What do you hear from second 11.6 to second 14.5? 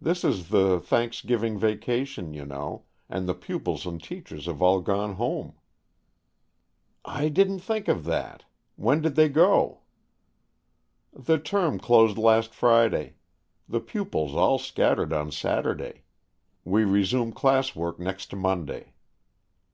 closed last Friday. The pupils